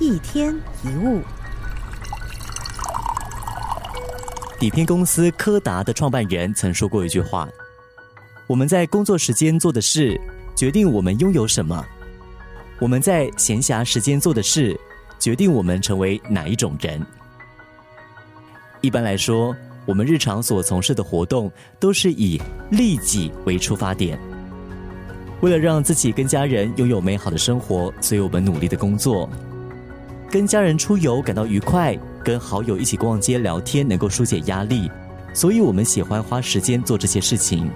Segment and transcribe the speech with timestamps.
[0.00, 1.20] 一天一物。
[4.60, 7.48] 底片公司柯达的创办人曾说过一句话
[8.46, 10.20] ：“我们在工作时间做的事，
[10.54, 11.84] 决定我们拥有什么；
[12.78, 14.78] 我们在闲暇时间做的事，
[15.18, 17.04] 决定我们成为哪一种人。”
[18.80, 19.54] 一般来说，
[19.84, 22.40] 我们日常所从事的活动都是以
[22.70, 24.16] 利己为出发点。
[25.40, 29.28] 为了让自己跟家人拥有美好的生活，所以我们努力的工作。
[30.30, 34.90] 跟家人出游感到愉快，跟好友一起逛街聊天能够疏解压力，
[35.32, 37.70] 所以我们喜欢花时间做这些事情。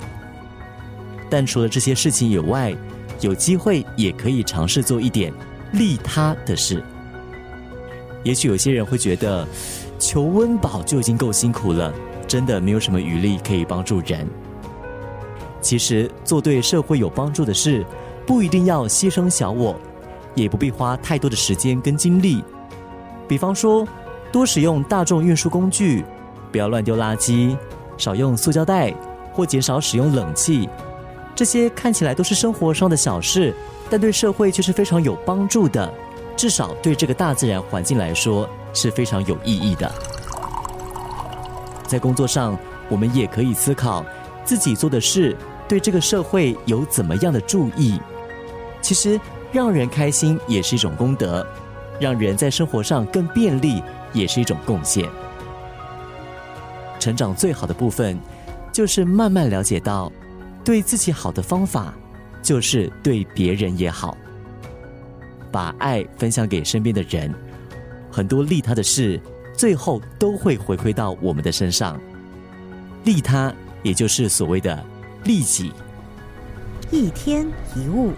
[1.30, 2.76] 但除了这些事情以外，
[3.20, 5.32] 有机会也可以尝试做一点
[5.72, 6.82] 利他的事。
[8.22, 9.48] 也许有些人会觉得，
[9.98, 11.90] 求温饱就已经够辛苦了，
[12.28, 14.28] 真的没有什么余力可以帮助人。
[15.62, 17.82] 其实做对社会有帮助的事，
[18.26, 19.74] 不一定要牺牲小我。
[20.34, 22.42] 也不必花太多的时间跟精力，
[23.28, 23.86] 比方说，
[24.32, 26.04] 多使用大众运输工具，
[26.50, 27.56] 不要乱丢垃圾，
[27.98, 28.94] 少用塑胶袋，
[29.32, 30.68] 或减少使用冷气。
[31.34, 33.54] 这些看起来都是生活上的小事，
[33.90, 35.92] 但对社会却是非常有帮助的。
[36.34, 39.92] 至少对这个大自然环境来说是非常有意义的。
[41.86, 42.58] 在工作上，
[42.88, 44.02] 我们也可以思考
[44.44, 45.36] 自己做的事
[45.68, 48.00] 对这个社会有怎么样的注意。
[48.80, 49.20] 其实。
[49.52, 51.46] 让人开心也是一种功德，
[52.00, 55.06] 让人在生活上更便利也是一种贡献。
[56.98, 58.18] 成长最好的部分，
[58.72, 60.10] 就是慢慢了解到，
[60.64, 61.92] 对自己好的方法，
[62.42, 64.16] 就是对别人也好。
[65.50, 67.30] 把爱分享给身边的人，
[68.10, 69.20] 很多利他的事，
[69.52, 72.00] 最后都会回馈到我们的身上。
[73.04, 74.82] 利他，也就是所谓的
[75.24, 75.72] 利己。
[76.90, 78.12] 一天一物。